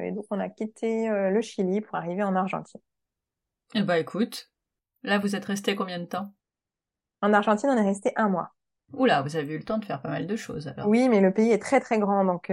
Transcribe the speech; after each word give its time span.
et 0.00 0.12
donc 0.12 0.24
on 0.30 0.40
a 0.40 0.48
quitté 0.48 1.08
le 1.08 1.40
Chili 1.40 1.80
pour 1.80 1.94
arriver 1.96 2.22
en 2.22 2.34
Argentine. 2.34 2.80
Eh 3.74 3.82
bah 3.82 3.98
écoute, 3.98 4.50
là 5.02 5.18
vous 5.18 5.36
êtes 5.36 5.44
resté 5.44 5.74
combien 5.74 5.98
de 5.98 6.04
temps? 6.04 6.32
En 7.22 7.32
Argentine, 7.32 7.70
on 7.70 7.76
est 7.76 7.86
resté 7.86 8.12
un 8.16 8.28
mois. 8.28 8.52
Oula, 8.92 9.22
vous 9.22 9.36
avez 9.36 9.54
eu 9.54 9.58
le 9.58 9.64
temps 9.64 9.78
de 9.78 9.84
faire 9.84 10.00
pas 10.00 10.10
mal 10.10 10.26
de 10.26 10.36
choses 10.36 10.68
alors. 10.68 10.88
Oui, 10.88 11.08
mais 11.08 11.20
le 11.20 11.32
pays 11.32 11.50
est 11.50 11.62
très 11.62 11.80
très 11.80 11.98
grand, 11.98 12.24
donc 12.24 12.52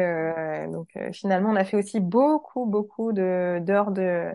donc 0.71 0.89
finalement 1.13 1.49
on 1.49 1.55
a 1.55 1.63
fait 1.63 1.77
aussi 1.77 1.99
beaucoup 1.99 2.65
beaucoup 2.65 3.13
de 3.13 3.59
d'heures 3.61 3.91
de 3.91 4.33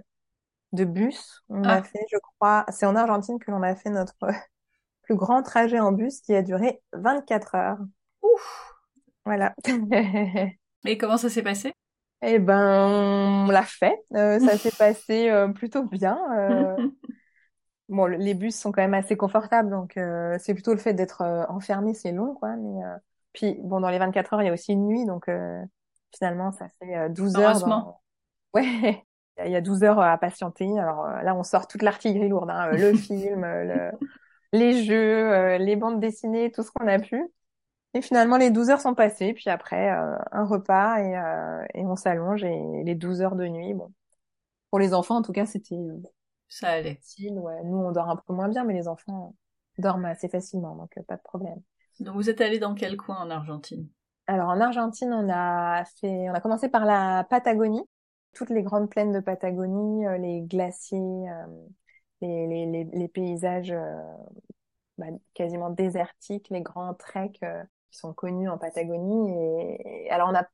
de 0.72 0.84
bus. 0.84 1.42
On 1.48 1.64
a 1.64 1.76
ah. 1.76 1.82
fait, 1.82 2.04
je 2.10 2.18
crois, 2.18 2.64
c'est 2.68 2.86
en 2.86 2.96
Argentine 2.96 3.38
que 3.38 3.50
l'on 3.50 3.62
a 3.62 3.74
fait 3.74 3.90
notre 3.90 4.16
plus 5.02 5.16
grand 5.16 5.42
trajet 5.42 5.80
en 5.80 5.92
bus 5.92 6.20
qui 6.20 6.34
a 6.34 6.42
duré 6.42 6.80
24 6.92 7.54
heures. 7.54 7.78
Ouf. 8.22 8.74
Voilà. 9.24 9.54
Et 10.84 10.98
comment 10.98 11.16
ça 11.16 11.28
s'est 11.28 11.42
passé? 11.42 11.74
Eh 12.22 12.38
ben, 12.38 13.46
on 13.46 13.50
l'a 13.50 13.62
fait. 13.62 13.96
Euh, 14.14 14.40
ça 14.40 14.56
s'est 14.56 14.72
passé 14.78 15.30
euh, 15.30 15.48
plutôt 15.48 15.84
bien. 15.84 16.18
Euh. 16.36 16.88
bon, 17.88 18.06
les 18.06 18.34
bus 18.34 18.56
sont 18.56 18.72
quand 18.72 18.82
même 18.82 18.94
assez 18.94 19.16
confortables, 19.16 19.70
donc 19.70 19.98
c'est 20.38 20.54
plutôt 20.54 20.72
le 20.72 20.78
fait 20.78 20.94
d'être 20.94 21.22
enfermé, 21.48 21.94
c'est 21.94 22.12
long, 22.12 22.34
quoi. 22.34 22.56
Mais 22.56 22.82
puis, 23.32 23.58
bon, 23.62 23.80
dans 23.80 23.90
les 23.90 23.98
24 23.98 24.34
heures, 24.34 24.42
il 24.42 24.46
y 24.46 24.50
a 24.50 24.52
aussi 24.52 24.72
une 24.72 24.86
nuit, 24.86 25.04
donc 25.04 25.30
finalement, 26.14 26.52
ça 26.52 26.68
fait 26.78 27.08
12 27.10 27.36
heures. 27.36 27.60
Dans... 27.60 28.00
Ouais, 28.54 29.04
il 29.44 29.52
y 29.52 29.56
a 29.56 29.60
12 29.60 29.84
heures 29.84 30.00
à 30.00 30.16
patienter. 30.16 30.78
Alors 30.78 31.06
là, 31.06 31.34
on 31.34 31.42
sort 31.42 31.68
toute 31.68 31.82
l'artillerie 31.82 32.30
lourde, 32.30 32.48
hein, 32.48 32.70
le 32.72 32.94
film, 32.94 33.42
le... 33.42 33.90
les 34.54 34.84
jeux, 34.84 35.58
les 35.58 35.76
bandes 35.76 36.00
dessinées, 36.00 36.50
tout 36.50 36.62
ce 36.62 36.70
qu'on 36.70 36.88
a 36.88 36.98
pu. 36.98 37.22
Et 37.94 38.02
finalement, 38.02 38.36
les 38.36 38.50
12 38.50 38.70
heures 38.70 38.80
sont 38.80 38.94
passées, 38.94 39.32
puis 39.32 39.48
après, 39.48 39.90
euh, 39.90 40.16
un 40.30 40.44
repas 40.44 40.98
et, 40.98 41.16
euh, 41.16 41.64
et 41.74 41.86
on 41.86 41.96
s'allonge 41.96 42.44
et 42.44 42.82
les 42.84 42.94
12 42.94 43.22
heures 43.22 43.36
de 43.36 43.46
nuit, 43.46 43.74
bon. 43.74 43.92
Pour 44.70 44.78
les 44.78 44.92
enfants, 44.92 45.16
en 45.16 45.22
tout 45.22 45.32
cas, 45.32 45.46
c'était... 45.46 45.74
Euh, 45.74 46.02
ça 46.48 46.68
allait. 46.68 46.96
Facile, 46.96 47.38
ouais. 47.38 47.62
Nous, 47.64 47.76
on 47.76 47.92
dort 47.92 48.10
un 48.10 48.16
peu 48.16 48.34
moins 48.34 48.48
bien, 48.48 48.64
mais 48.64 48.74
les 48.74 48.88
enfants 48.88 49.34
dorment 49.78 50.06
assez 50.06 50.28
facilement, 50.28 50.74
donc 50.76 50.90
pas 51.06 51.16
de 51.16 51.22
problème. 51.22 51.60
Donc 52.00 52.14
vous 52.14 52.30
êtes 52.30 52.40
allé 52.40 52.58
dans 52.58 52.74
quel 52.74 52.96
coin 52.96 53.16
en 53.16 53.30
Argentine? 53.30 53.88
Alors 54.26 54.48
en 54.48 54.60
Argentine, 54.60 55.12
on 55.12 55.28
a 55.30 55.84
fait, 56.00 56.28
on 56.28 56.34
a 56.34 56.40
commencé 56.40 56.68
par 56.68 56.84
la 56.84 57.24
Patagonie, 57.28 57.82
toutes 58.34 58.50
les 58.50 58.62
grandes 58.62 58.90
plaines 58.90 59.12
de 59.12 59.20
Patagonie, 59.20 60.04
les 60.18 60.42
glaciers, 60.42 61.26
les, 62.20 62.46
les, 62.46 62.66
les, 62.66 62.84
les, 62.84 63.08
paysages 63.08 63.74
bah, 64.96 65.06
quasiment 65.34 65.70
désertiques, 65.70 66.48
les 66.50 66.62
grands 66.62 66.94
treks 66.94 67.40
qui 67.90 67.98
sont 67.98 68.12
connus 68.12 68.48
en 68.48 68.58
Patagonie. 68.58 69.32
Et, 69.32 70.10
alors 70.10 70.28
on 70.30 70.34
a 70.34 70.44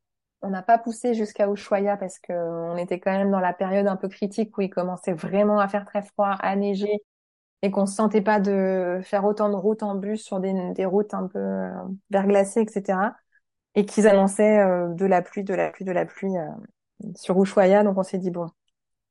on 0.43 0.51
n'a 0.51 0.63
pas 0.63 0.79
poussé 0.79 1.15
jusqu'à 1.15 1.49
Ushuaia 1.49 1.97
parce 1.97 2.19
que 2.19 2.33
on 2.33 2.77
était 2.77 3.01
quand 3.01 3.13
même 3.13 3.31
dans 3.31 3.41
la 3.41 3.55
période 3.55 3.87
un 3.87 3.97
peu 3.97 4.09
critique 4.09 4.57
où 4.59 4.61
il 4.61 4.69
commençait 4.69 5.15
vraiment 5.15 5.59
à 5.59 5.69
faire 5.69 5.87
très 5.87 6.03
froid, 6.03 6.37
à 6.39 6.55
neiger 6.55 7.03
et 7.63 7.71
qu'on 7.71 7.87
se 7.87 7.95
sentait 7.95 8.21
pas 8.21 8.41
de 8.41 9.01
faire 9.03 9.25
autant 9.25 9.49
de 9.49 9.55
routes 9.55 9.83
en 9.83 9.95
bus 9.95 10.23
sur 10.23 10.41
des, 10.41 10.53
des 10.75 10.85
routes 10.85 11.15
un 11.15 11.29
peu 11.29 11.39
euh, 11.39 11.71
verglacées, 12.11 12.61
etc. 12.61 12.99
Et 13.75 13.87
qu'ils 13.87 14.07
annonçaient 14.07 14.59
euh, 14.59 14.89
de 14.89 15.07
la 15.07 15.23
pluie, 15.23 15.45
de 15.45 15.55
la 15.55 15.71
pluie, 15.71 15.87
de 15.87 15.93
la 15.93 16.05
pluie 16.05 16.37
euh, 16.37 16.47
sur 17.17 17.43
Ushuaia. 17.43 17.83
Donc 17.83 17.97
on 17.97 18.03
s'est 18.03 18.19
dit 18.19 18.31
bon, 18.31 18.49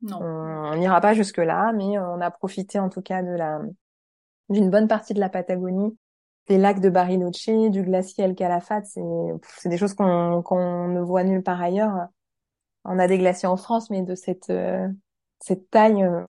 non. 0.04 0.20
on 0.22 0.76
n'ira 0.76 1.02
pas 1.02 1.16
jusque 1.16 1.40
là, 1.40 1.72
mais 1.74 1.98
on 1.98 2.22
a 2.22 2.30
profité 2.30 2.78
en 2.78 2.90
tout 2.90 3.02
cas 3.02 3.24
de 3.24 3.32
la 3.32 3.60
d'une 4.50 4.70
bonne 4.70 4.88
partie 4.88 5.16
de 5.16 5.20
la 5.20 5.30
Patagonie 5.30 5.98
des 6.48 6.58
lacs 6.58 6.80
de 6.80 6.90
Bariloche, 6.90 7.50
du 7.70 7.84
glacier 7.84 8.24
El 8.26 8.36
Calafate, 8.36 8.86
c'est 8.86 9.02
c'est 9.58 9.70
des 9.70 9.78
choses 9.78 9.94
qu'on 9.94 10.42
qu'on 10.42 10.88
ne 10.88 11.02
voit 11.02 11.24
nulle 11.24 11.44
part 11.44 11.62
ailleurs. 11.62 12.08
On 12.86 13.00
a 13.00 13.08
des 13.08 13.18
glaciers 13.18 13.48
en 13.48 13.58
France, 13.58 13.90
mais 13.90 14.02
de 14.02 14.16
cette 14.16 14.50
euh, 14.50 14.88
cette 15.40 15.70
taille, 15.70 16.04
euh, 16.04 16.24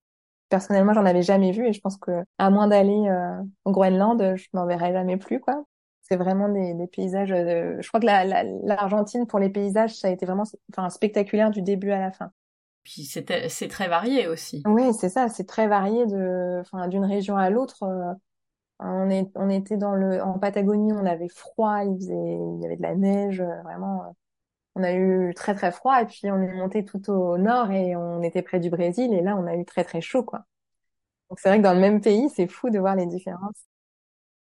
personnellement, 0.48 0.92
j'en 0.92 1.04
avais 1.04 1.22
jamais 1.22 1.50
vu 1.52 1.66
et 1.66 1.72
je 1.72 1.80
pense 1.80 1.96
que 1.96 2.12
à 2.38 2.50
moins 2.50 2.68
d'aller 2.68 3.08
euh, 3.08 3.42
au 3.64 3.72
Groenland, 3.72 4.36
je 4.36 4.46
n'en 4.52 4.66
verrai 4.66 4.92
jamais 4.92 5.16
plus 5.16 5.40
quoi. 5.40 5.64
C'est 6.02 6.16
vraiment 6.16 6.50
des, 6.50 6.74
des 6.74 6.86
paysages. 6.86 7.30
je 7.30 7.89
crois 7.89 7.98
que 7.98 8.06
l'Argentine 8.66 9.20
la, 9.20 9.27
pour 9.27 9.39
les 9.39 9.48
paysages, 9.48 9.94
ça 9.94 10.08
a 10.08 10.10
été 10.10 10.27
vraiment 10.27 10.44
enfin 10.70 10.90
spectaculaire 10.90 11.50
du 11.50 11.62
début 11.62 11.92
à 11.92 11.98
la 11.98 12.12
fin. 12.12 12.30
Puis 12.84 13.05
c'est 13.05 13.48
c'est 13.48 13.68
très 13.68 13.89
varié 13.89 14.28
aussi. 14.28 14.62
Oui, 14.66 14.92
c'est 14.92 15.08
ça, 15.08 15.30
c'est 15.30 15.46
très 15.46 15.66
varié 15.66 16.05
de 16.05 16.58
enfin 16.60 16.89
d'une 16.89 17.06
région 17.06 17.39
à 17.39 17.48
l'autre 17.48 17.84
on, 18.84 19.11
est, 19.11 19.30
on 19.34 19.48
était 19.48 19.77
dans 19.77 19.95
le, 19.95 20.22
en 20.22 20.39
Patagonie, 20.39 20.92
on 20.92 21.06
avait 21.06 21.28
froid, 21.28 21.84
il 21.84 21.96
faisait, 21.96 22.14
il 22.14 22.61
y 22.61 22.67
avait 22.67 22.77
de 22.77 22.83
la 22.83 22.95
neige, 22.95 23.40
euh, 23.40 23.62
vraiment. 23.62 24.05
Euh, 24.05 24.11
on 24.77 24.83
a 24.83 24.92
eu 24.92 25.33
très 25.34 25.55
très 25.55 25.70
froid 25.70 26.02
et 26.02 26.06
puis 26.06 26.30
on 26.33 26.42
est 26.42 26.52
monté 26.52 26.84
tout 26.84 27.08
au 27.08 27.39
nord 27.39 27.70
et 27.70 27.95
on 27.95 28.22
était 28.24 28.42
près 28.42 28.58
du 28.58 28.70
Brésil 28.70 29.12
et 29.14 29.22
là 29.22 29.36
on 29.36 29.46
a 29.46 29.55
eu 29.55 29.64
très 29.64 29.84
très 29.84 30.00
chaud 30.00 30.24
quoi. 30.24 30.46
Donc 31.30 31.39
c'est 31.39 31.48
vrai 31.48 31.58
que 31.58 31.62
dans 31.62 31.74
le 31.74 31.80
même 31.80 32.00
pays, 32.00 32.28
c'est 32.28 32.48
fou 32.48 32.70
de 32.70 32.80
voir 32.80 32.96
les 32.96 33.06
différences. 33.06 33.68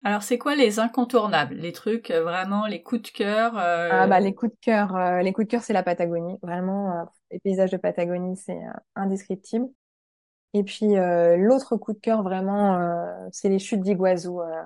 Alors 0.02 0.24
c'est 0.24 0.36
quoi 0.36 0.56
les 0.56 0.80
incontournables, 0.80 1.54
les 1.54 1.70
trucs 1.70 2.10
euh, 2.10 2.24
vraiment 2.24 2.66
les 2.66 2.82
coups 2.82 3.02
de 3.02 3.08
cœur 3.10 3.52
Ah 3.56 4.08
bah 4.08 4.18
les 4.18 4.34
coups 4.34 4.50
de 4.50 4.58
cœur, 4.60 5.22
les 5.22 5.32
coups 5.32 5.46
de 5.46 5.50
cœur 5.52 5.62
c'est 5.62 5.72
la 5.72 5.84
Patagonie, 5.84 6.36
vraiment 6.42 7.06
les 7.30 7.38
paysages 7.38 7.70
de 7.70 7.76
Patagonie 7.76 8.36
c'est 8.36 8.60
indescriptible. 8.96 9.68
Et 10.54 10.62
puis 10.62 10.96
euh, 10.96 11.36
l'autre 11.36 11.76
coup 11.76 11.92
de 11.92 11.98
cœur 11.98 12.22
vraiment, 12.22 12.76
euh, 12.76 13.28
c'est 13.32 13.48
les 13.48 13.58
chutes 13.58 13.80
d'Iguazu, 13.80 14.28
euh, 14.28 14.62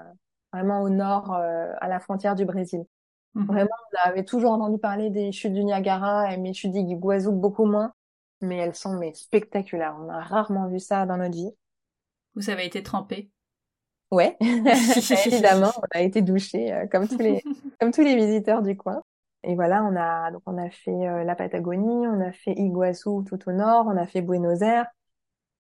vraiment 0.52 0.82
au 0.82 0.90
nord, 0.90 1.32
à 1.32 1.88
la 1.88 1.98
frontière 1.98 2.36
du 2.36 2.44
Brésil. 2.44 2.84
Mhm. 3.34 3.46
Vraiment, 3.46 3.70
on 3.92 4.08
avait 4.08 4.24
toujours 4.24 4.52
entendu 4.52 4.78
parler 4.78 5.08
des 5.08 5.32
chutes 5.32 5.54
du 5.54 5.64
Niagara 5.64 6.32
et 6.32 6.36
mes 6.36 6.52
chutes 6.52 6.72
d'Iguazu 6.72 7.32
beaucoup 7.32 7.64
moins, 7.64 7.92
mais 8.42 8.58
elles 8.58 8.74
sont 8.74 8.98
mais 8.98 9.14
spectaculaires. 9.14 9.96
On 9.98 10.10
a 10.10 10.20
rarement 10.20 10.68
vu 10.68 10.78
ça 10.78 11.06
dans 11.06 11.16
notre 11.16 11.34
vie. 11.34 11.50
Vous 12.34 12.50
avez 12.50 12.66
été 12.66 12.82
trempé 12.82 13.30
Ouais, 14.10 14.36
évidemment, 15.26 15.72
on 15.78 15.98
a 15.98 16.02
été 16.02 16.20
douché 16.20 16.86
comme 16.90 17.08
tous 17.08 17.18
les 17.18 17.42
comme 17.80 17.92
tous 17.92 18.02
les 18.02 18.16
visiteurs 18.16 18.62
du 18.62 18.76
coin. 18.76 19.02
Et 19.42 19.54
voilà, 19.54 19.84
on 19.84 19.96
a 19.96 20.30
donc 20.32 20.42
on 20.44 20.58
a 20.58 20.68
fait 20.68 21.24
la 21.24 21.34
Patagonie, 21.34 22.06
on 22.06 22.20
a 22.20 22.32
fait 22.32 22.52
Iguazu 22.52 23.24
tout 23.26 23.38
au 23.48 23.52
nord, 23.52 23.86
on 23.86 23.96
a 23.96 24.06
fait 24.06 24.20
Buenos 24.20 24.62
Aires, 24.62 24.86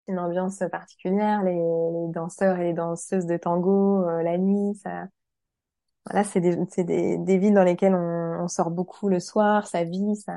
une 0.08 0.18
ambiance 0.18 0.62
particulière, 0.70 1.42
les, 1.42 1.54
les, 1.54 2.12
danseurs 2.12 2.58
et 2.58 2.64
les 2.64 2.72
danseuses 2.72 3.26
de 3.26 3.36
tango, 3.36 4.06
euh, 4.08 4.22
la 4.22 4.38
nuit, 4.38 4.74
ça, 4.82 5.06
voilà, 6.06 6.24
c'est 6.24 6.40
des, 6.40 6.58
c'est 6.70 6.84
des, 6.84 7.16
des 7.18 7.38
villes 7.38 7.54
dans 7.54 7.64
lesquelles 7.64 7.94
on, 7.94 8.42
on, 8.42 8.48
sort 8.48 8.70
beaucoup 8.70 9.08
le 9.08 9.20
soir, 9.20 9.66
ça 9.66 9.84
vit, 9.84 10.16
ça, 10.16 10.32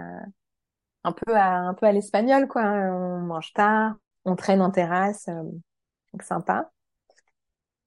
un 1.03 1.11
peu 1.11 1.35
à, 1.35 1.57
un 1.57 1.73
peu 1.73 1.85
à 1.85 1.91
l'espagnol, 1.91 2.47
quoi. 2.47 2.63
On 2.63 3.19
mange 3.21 3.53
tard, 3.53 3.95
on 4.25 4.35
traîne 4.35 4.61
en 4.61 4.71
terrasse, 4.71 5.27
euh, 5.29 5.43
donc 6.13 6.23
sympa. 6.23 6.71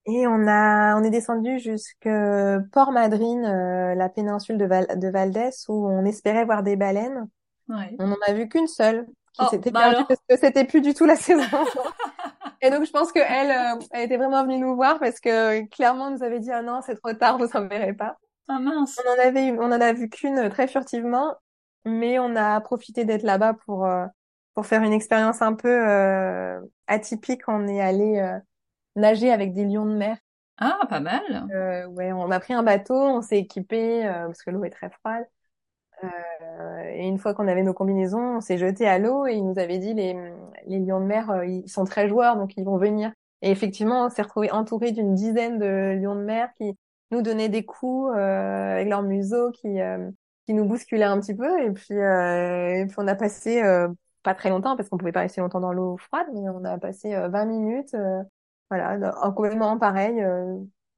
Et 0.06 0.26
on 0.26 0.46
a, 0.48 0.98
on 0.98 1.04
est 1.04 1.10
descendu 1.10 1.58
jusque 1.58 2.08
Port 2.72 2.92
Madryn, 2.92 3.44
euh, 3.44 3.94
la 3.94 4.08
péninsule 4.08 4.56
de, 4.56 4.64
Val, 4.64 4.98
de 4.98 5.08
Valdès, 5.08 5.68
où 5.68 5.88
on 5.88 6.04
espérait 6.04 6.44
voir 6.44 6.62
des 6.62 6.76
baleines. 6.76 7.28
Ouais. 7.68 7.94
On 7.98 8.08
n'en 8.08 8.16
a 8.26 8.32
vu 8.32 8.48
qu'une 8.48 8.66
seule 8.66 9.06
qui 9.32 9.42
oh, 9.44 9.48
s'était 9.50 9.70
bah 9.70 10.04
parce 10.08 10.20
que 10.28 10.36
c'était 10.36 10.64
plus 10.64 10.80
du 10.80 10.94
tout 10.94 11.06
la 11.06 11.16
saison. 11.16 11.42
et 12.62 12.70
donc 12.70 12.84
je 12.84 12.90
pense 12.90 13.12
que 13.12 13.20
elle, 13.20 13.50
euh, 13.50 13.80
elle 13.92 14.04
était 14.04 14.16
vraiment 14.16 14.44
venue 14.44 14.58
nous 14.58 14.74
voir 14.74 14.98
parce 14.98 15.20
que 15.20 15.64
clairement 15.68 16.10
nous 16.10 16.22
avait 16.22 16.40
dit 16.40 16.50
ah 16.50 16.62
non 16.62 16.80
c'est 16.84 16.96
trop 16.96 17.12
tard 17.12 17.38
vous 17.38 17.48
en 17.54 17.66
verrez 17.66 17.94
pas. 17.94 18.16
Ah 18.48 18.58
mince. 18.58 19.00
On 19.04 19.10
en 19.10 19.26
avait 19.26 19.52
on 19.52 19.72
en 19.72 19.80
a 19.80 19.92
vu 19.92 20.08
qu'une 20.08 20.48
très 20.48 20.66
furtivement, 20.66 21.36
mais 21.84 22.18
on 22.18 22.34
a 22.36 22.60
profité 22.60 23.04
d'être 23.04 23.22
là-bas 23.22 23.54
pour 23.54 23.86
euh, 23.86 24.06
pour 24.54 24.66
faire 24.66 24.82
une 24.82 24.92
expérience 24.92 25.42
un 25.42 25.54
peu 25.54 25.88
euh, 25.88 26.60
atypique. 26.86 27.42
On 27.48 27.66
est 27.68 27.80
allé 27.80 28.18
euh, 28.18 28.38
nager 28.96 29.30
avec 29.30 29.52
des 29.52 29.64
lions 29.64 29.86
de 29.86 29.94
mer. 29.94 30.16
Ah 30.58 30.80
pas 30.88 31.00
mal. 31.00 31.22
Euh, 31.52 31.86
ouais 31.86 32.12
on 32.12 32.30
a 32.30 32.40
pris 32.40 32.52
un 32.52 32.62
bateau, 32.62 32.94
on 32.94 33.22
s'est 33.22 33.38
équipé 33.38 34.02
parce 34.26 34.42
que 34.42 34.50
l'eau 34.50 34.64
est 34.64 34.70
très 34.70 34.90
froide. 34.90 35.24
Euh, 36.04 36.82
et 36.94 37.06
une 37.06 37.18
fois 37.18 37.34
qu'on 37.34 37.48
avait 37.48 37.62
nos 37.62 37.74
combinaisons, 37.74 38.36
on 38.36 38.40
s'est 38.40 38.58
jeté 38.58 38.86
à 38.86 38.98
l'eau 38.98 39.26
et 39.26 39.34
il 39.34 39.46
nous 39.46 39.58
avait 39.58 39.78
dit 39.78 39.94
les, 39.94 40.14
les 40.66 40.78
lions 40.78 41.00
de 41.00 41.06
mer, 41.06 41.30
euh, 41.30 41.46
ils 41.46 41.68
sont 41.68 41.84
très 41.84 42.08
joueurs, 42.08 42.36
donc 42.36 42.56
ils 42.56 42.64
vont 42.64 42.78
venir. 42.78 43.12
Et 43.42 43.50
effectivement, 43.50 44.06
on 44.06 44.10
s'est 44.10 44.22
retrouvé 44.22 44.50
entouré 44.50 44.92
d'une 44.92 45.14
dizaine 45.14 45.58
de 45.58 45.98
lions 46.00 46.14
de 46.14 46.22
mer 46.22 46.50
qui 46.56 46.76
nous 47.10 47.22
donnaient 47.22 47.48
des 47.48 47.64
coups 47.64 48.12
euh, 48.16 48.72
avec 48.74 48.88
leur 48.88 49.02
museau, 49.02 49.50
qui 49.50 49.78
qui 50.46 50.54
nous 50.54 50.64
bousculaient 50.64 51.04
un 51.04 51.20
petit 51.20 51.34
peu. 51.34 51.62
Et 51.62 51.70
puis, 51.70 51.94
et 51.94 52.86
puis 52.86 52.96
on 52.98 53.06
a 53.06 53.14
passé 53.14 53.62
pas 54.22 54.34
très 54.34 54.50
longtemps 54.50 54.76
parce 54.76 54.88
qu'on 54.88 54.98
pouvait 54.98 55.12
pas 55.12 55.20
rester 55.20 55.40
longtemps 55.40 55.60
dans 55.60 55.72
l'eau 55.72 55.96
froide, 55.96 56.26
mais 56.34 56.48
on 56.50 56.64
a 56.64 56.78
passé 56.78 57.14
20 57.14 57.44
minutes, 57.46 57.96
voilà, 58.68 59.14
en 59.22 59.32
complètement 59.32 59.78
pareil 59.78 60.22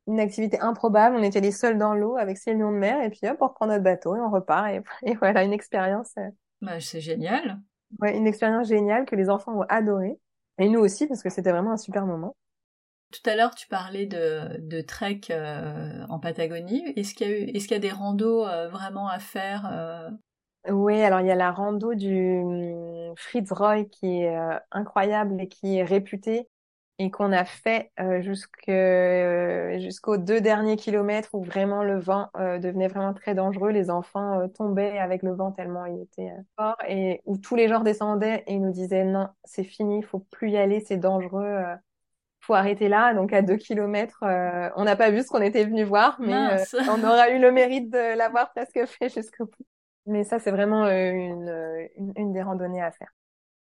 une 0.07 0.21
activité 0.21 0.61
improbable. 0.61 1.17
On 1.17 1.23
était 1.23 1.41
les 1.41 1.53
seuls 1.53 1.79
dans 1.79 1.95
l'eau 1.95 2.17
avec 2.17 2.39
ces 2.39 2.55
lions 2.55 2.73
de 2.73 2.79
mer 2.79 3.03
et 3.03 3.11
puis 3.11 3.21
hop, 3.25 3.39
on 3.41 3.49
reprend 3.49 3.67
notre 3.67 3.85
bateau 3.85 4.17
et 4.17 4.21
on 4.21 4.31
repart 4.31 4.69
et, 5.03 5.15
voilà 5.15 5.45
une 5.45 5.53
expérience. 5.53 6.13
Euh, 6.19 6.29
bah, 6.61 6.81
c'est 6.81 7.01
génial. 7.01 7.61
Ouais, 8.01 8.17
une 8.17 8.27
expérience 8.27 8.69
géniale 8.69 9.05
que 9.05 9.17
les 9.17 9.29
enfants 9.29 9.59
ont 9.59 9.67
adoré 9.69 10.19
et 10.59 10.69
nous 10.69 10.81
aussi 10.81 11.07
parce 11.07 11.23
que 11.23 11.31
c'était 11.31 11.53
vraiment 11.53 11.73
un 11.73 11.77
super 11.77 12.07
moment. 12.07 12.35
Tout 13.11 13.29
à 13.29 13.37
l'heure, 13.37 13.55
tu 13.55 13.69
parlais 13.69 14.07
de, 14.07 14.59
de 14.59 14.81
trek 14.81 15.21
euh, 15.29 16.03
en 16.09 16.19
Patagonie. 16.19 16.83
Est-ce 16.97 17.15
qu'il 17.15 17.29
y 17.29 17.31
a 17.31 17.39
eu, 17.39 17.43
est-ce 17.51 17.69
qu'il 17.69 17.75
y 17.75 17.77
a 17.77 17.79
des 17.79 17.91
randos 17.91 18.47
euh, 18.47 18.69
vraiment 18.69 19.07
à 19.07 19.19
faire 19.19 20.11
Oui, 20.71 21.03
alors 21.03 21.21
il 21.21 21.27
y 21.27 21.31
a 21.31 21.35
la 21.35 21.53
rando 21.53 21.95
du 21.95 22.43
Fitzroy 23.17 23.85
qui 23.85 24.23
est 24.23 24.35
incroyable 24.71 25.43
et 25.43 25.49
qui 25.49 25.77
est 25.77 25.85
réputé 25.85 26.49
et 27.03 27.11
qu'on 27.11 27.33
a 27.33 27.45
fait 27.45 27.91
euh, 27.99 28.23
jusqu'aux 29.81 30.17
deux 30.19 30.41
derniers 30.41 30.77
kilomètres 30.77 31.31
où 31.33 31.43
vraiment 31.43 31.83
le 31.83 31.99
vent 31.99 32.29
euh, 32.37 32.61
devenait 32.61 32.87
vraiment 32.87 33.13
très 33.13 33.35
dangereux. 33.35 33.71
Les 33.71 33.91
enfants 33.91 34.39
euh, 34.39 34.47
tombaient 34.47 34.99
avec 34.99 35.25
le 35.25 35.35
vent 35.35 35.51
tellement 35.51 35.85
il 35.85 36.03
était 36.03 36.31
euh, 36.31 36.43
fort 36.57 36.77
et 36.87 37.21
où 37.27 37.39
tous 37.39 37.57
les 37.57 37.67
gens 37.67 37.81
descendaient 37.81 38.45
et 38.47 38.57
nous 38.57 38.71
disaient 38.71 39.05
non, 39.05 39.27
c'est 39.43 39.65
fini, 39.65 39.99
il 39.99 40.05
faut 40.05 40.21
plus 40.21 40.51
y 40.51 40.57
aller, 40.57 40.79
c'est 40.79 40.97
dangereux, 40.97 41.65
faut 42.39 42.55
arrêter 42.55 42.89
là. 42.89 43.15
Donc 43.15 43.33
à 43.33 43.43
deux 43.43 43.57
kilomètres, 43.57 44.23
on 44.77 44.85
n'a 44.85 44.95
pas 44.95 45.11
vu 45.11 45.23
ce 45.23 45.27
qu'on 45.27 45.43
était 45.43 45.65
venu 45.65 45.83
voir, 45.83 46.21
mais 46.21 46.57
on 46.89 47.03
aura 47.03 47.31
eu 47.31 47.41
le 47.41 47.51
mérite 47.51 47.91
de 47.91 48.17
l'avoir 48.17 48.53
presque 48.53 48.85
fait 48.87 49.09
jusqu'au 49.09 49.47
bout. 49.47 49.67
Mais 50.07 50.23
ça, 50.23 50.39
c'est 50.39 50.53
vraiment 50.53 50.87
une, 50.87 51.49
une, 51.97 52.13
une, 52.17 52.33
des 52.33 52.43
randonnées 52.43 52.83
à 52.83 52.93
faire. 52.93 53.13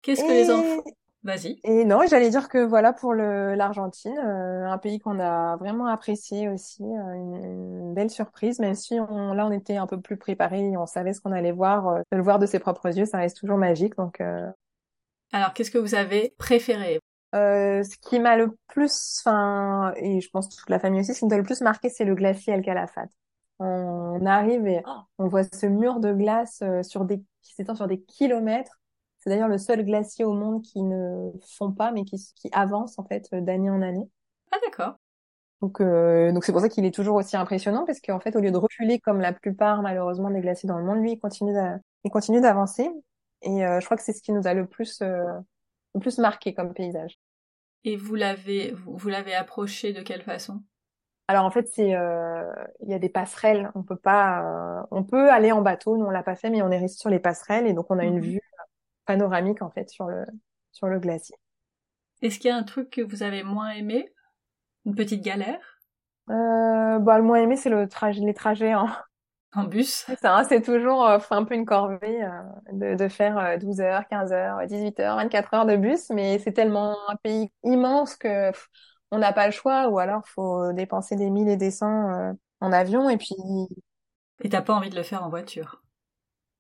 Qu'est-ce 0.02 0.24
que 0.24 0.32
les 0.32 0.52
enfants 0.52 0.84
Vas-y. 1.24 1.60
Et 1.66 1.84
non, 1.84 2.02
j'allais 2.10 2.30
dire 2.30 2.48
que 2.48 2.60
voilà 2.60 2.94
pour 2.94 3.14
l'Argentine, 3.14 4.18
euh, 4.26 4.66
un 4.66 4.78
pays 4.78 5.00
qu'on 5.00 5.20
a 5.20 5.58
vraiment 5.58 5.88
apprécié 5.88 6.48
aussi, 6.48 6.82
euh, 6.84 7.14
une, 7.14 7.94
belle 7.94 8.10
surprise, 8.10 8.60
même 8.60 8.74
si 8.74 8.98
on, 9.00 9.34
là 9.34 9.46
on 9.46 9.52
était 9.52 9.76
un 9.76 9.86
peu 9.86 10.00
plus 10.00 10.16
préparé, 10.16 10.78
on 10.78 10.86
savait 10.86 11.12
ce 11.12 11.20
qu'on 11.20 11.34
allait 11.34 11.52
voir, 11.52 11.88
euh, 11.90 12.02
de 12.12 12.18
le 12.18 12.24
voir 12.24 12.40
de 12.40 12.46
ses 12.46 12.60
propres 12.60 12.98
yeux, 12.98 13.06
ça 13.06 13.18
reste 13.18 13.38
toujours 13.38 13.58
magique. 13.58 13.98
Donc. 13.98 14.22
Alors, 15.32 15.54
qu'est-ce 15.54 15.72
que 15.72 15.78
vous 15.78 15.96
avez 15.96 16.34
préféré? 16.38 17.00
Ce 17.34 17.98
qui 17.98 18.20
m'a 18.20 18.38
le 18.38 18.56
plus, 18.68 19.22
enfin, 19.24 19.94
et 19.98 20.22
je 20.22 20.30
pense 20.30 20.50
toute 20.50 20.70
la 20.70 20.80
famille 20.80 21.02
aussi, 21.02 21.14
ce 21.14 21.20
qui 21.20 21.26
nous 21.26 21.34
a 21.34 21.38
le 21.38 21.44
plus 21.44 21.62
marqué, 21.62 21.90
c'est 21.90 22.06
le 22.06 22.16
glacier 22.16 22.54
El 22.54 22.62
Calafate. 22.62 23.12
On 23.60 24.26
arrive 24.26 24.66
et 24.68 24.82
oh, 24.88 25.02
on 25.18 25.28
voit 25.28 25.44
ce 25.44 25.66
mur 25.66 26.00
de 26.00 26.14
glace 26.14 26.64
sur 26.82 27.04
des 27.04 27.22
qui 27.42 27.54
s'étend 27.54 27.76
sur 27.76 27.88
des 27.88 28.00
kilomètres 28.02 28.80
c'est 29.20 29.30
d'ailleurs 29.30 29.50
le 29.50 29.58
seul 29.58 29.84
glacier 29.86 30.26
au 30.26 30.34
monde 30.34 30.62
qui 30.62 30.82
ne 30.82 31.32
fond 31.58 31.72
pas, 31.72 31.92
mais 31.92 32.06
qui, 32.06 32.18
qui 32.36 32.50
avance 32.54 32.98
en 32.98 33.04
fait 33.04 33.34
d'année 33.34 33.70
en 33.70 33.82
année. 33.82 34.10
Ah 34.52 34.58
d'accord. 34.66 34.96
Donc 35.62 35.82
euh, 35.82 36.32
donc 36.32 36.46
c'est 36.46 36.54
pour 36.54 36.62
ça 36.62 36.70
qu'il 36.70 36.86
est 36.86 36.94
toujours 36.94 37.16
aussi 37.16 37.36
impressionnant 37.36 37.86
parce 37.86 38.00
qu'en 38.00 38.20
fait 38.20 38.36
au 38.36 38.40
lieu 38.40 38.52
de 38.52 38.58
reculer 38.58 39.00
comme 39.00 39.20
la 39.20 39.34
plupart 39.34 39.82
malheureusement 39.82 40.30
des 40.30 40.40
glaciers 40.40 40.68
dans 40.68 40.78
le 40.78 40.86
monde, 40.86 41.02
lui 41.02 41.14
il 41.14 41.20
continue 41.20 41.54
il 42.06 42.12
continue 42.12 42.40
d'avancer 42.40 42.90
et 43.42 43.66
euh, 43.66 43.80
je 43.80 43.86
crois 43.86 43.98
que 43.98 44.04
c'est 44.04 44.14
ce 44.14 44.22
qui 44.22 44.32
nous 44.32 44.48
a 44.48 44.54
le 44.54 44.66
plus 44.66 45.02
euh, 45.02 45.26
le 45.96 46.00
plus 46.00 46.18
marqué 46.18 46.54
comme 46.54 46.74
paysage. 46.74 47.20
Et 47.84 47.98
vous 47.98 48.16
l'avez 48.16 48.74
vous 48.86 49.10
l'avez 49.10 49.36
approché 49.36 49.92
de 49.92 50.02
quelle 50.02 50.22
façon? 50.22 50.62
Alors 51.28 51.46
en 51.46 51.52
fait, 51.52 51.68
c'est 51.68 51.94
euh, 51.94 52.52
il 52.82 52.90
y 52.90 52.94
a 52.94 53.00
des 53.00 53.10
passerelles. 53.10 53.70
On 53.76 53.84
peut 53.84 53.98
pas, 53.98 54.88
on 54.92 55.04
peut 55.04 55.30
aller 55.30 55.52
en 55.52 55.62
bateau. 55.62 55.98
Nous 55.98 56.06
on 56.06 56.10
l'a 56.10 56.24
pas 56.24 56.36
fait, 56.36 56.50
mais 56.50 56.62
on 56.62 56.72
est 56.72 56.80
resté 56.80 57.00
sur 57.00 57.10
les 57.10 57.20
passerelles 57.20 57.68
et 57.68 57.74
donc 57.74 57.88
on 57.90 58.00
a 58.00 58.06
une 58.06 58.16
mhm. 58.16 58.22
vue 58.22 58.42
panoramique 59.10 59.64
en 59.64 59.72
fait 59.72 59.90
sur 59.90 60.06
le 60.06 60.24
sur 60.72 60.86
le 60.86 61.00
glacier. 61.00 61.36
Est-ce 62.22 62.38
qu'il 62.38 62.50
y 62.50 62.52
a 62.52 62.56
un 62.56 62.64
truc 62.64 62.92
que 62.92 63.02
vous 63.02 63.24
avez 63.24 63.42
moins 63.42 63.72
aimé? 63.72 64.14
Une 64.86 64.94
petite 64.94 65.24
galère? 65.24 65.80
Euh, 66.30 67.00
bah, 67.00 67.18
le 67.18 67.24
moins 67.24 67.38
aimé 67.42 67.56
c'est 67.56 67.72
le 67.72 67.88
trajet 67.88 68.22
les 68.22 68.36
trajets 68.36 68.76
en 68.76 68.88
en 69.56 69.64
bus? 69.64 70.04
C'est 70.06 70.20
ça, 70.20 70.44
c'est 70.48 70.62
toujours 70.62 71.08
euh, 71.08 71.18
un 71.32 71.44
peu 71.44 71.56
une 71.56 71.66
corvée 71.66 72.24
euh, 72.24 72.30
de, 72.72 72.96
de, 72.96 73.08
faire 73.08 73.58
12 73.58 73.82
heures, 73.82 74.08
15 74.08 74.32
heures, 74.32 74.68
18 74.68 75.00
heures, 75.00 75.16
24 75.16 75.54
heures 75.56 75.66
de 75.66 75.76
bus, 75.76 76.12
mais 76.12 76.38
c'est 76.38 76.54
tellement 76.54 76.96
un 77.08 77.16
pays 77.16 77.52
immense 77.64 78.16
que 78.16 78.52
on 79.10 79.18
n'a 79.18 79.34
pas 79.34 79.48
le 79.48 79.52
choix, 79.52 79.88
ou 79.90 79.98
alors 79.98 80.28
faut 80.28 80.72
dépenser 80.74 81.16
des 81.16 81.32
mille 81.32 81.50
et 81.50 81.58
des 81.58 81.72
cents 81.72 82.12
euh, 82.12 82.32
en 82.62 82.72
avion, 82.72 83.10
et 83.10 83.18
puis. 83.18 83.34
Et 84.44 84.50
t'as 84.50 84.62
pas 84.62 84.76
envie 84.76 84.92
de 84.92 84.96
le 84.96 85.02
faire 85.02 85.24
en 85.24 85.30
voiture? 85.30 85.82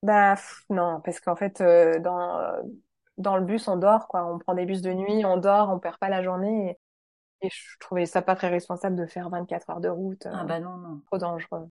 Bah 0.03 0.35
non, 0.69 1.01
parce 1.03 1.19
qu'en 1.19 1.35
fait, 1.35 1.61
euh, 1.61 1.99
dans 1.99 2.39
dans 3.17 3.35
le 3.37 3.43
bus, 3.43 3.67
on 3.67 3.75
dort 3.75 4.07
quoi. 4.07 4.25
On 4.25 4.39
prend 4.39 4.53
des 4.53 4.65
bus 4.65 4.81
de 4.81 4.93
nuit, 4.93 5.25
on 5.25 5.37
dort, 5.37 5.69
on 5.69 5.79
perd 5.79 5.97
pas 5.97 6.09
la 6.09 6.23
journée. 6.23 6.77
Et, 7.41 7.49
je 7.49 7.77
trouvais 7.79 8.05
ça 8.05 8.21
pas 8.21 8.35
très 8.35 8.49
responsable 8.49 8.95
de 8.95 9.05
faire 9.05 9.29
24 9.29 9.69
heures 9.69 9.79
de 9.79 9.89
route. 9.89 10.25
ah 10.31 10.43
bah 10.43 10.59
non 10.59 10.77
non. 10.77 11.01
Trop 11.07 11.17
dangereux. 11.17 11.69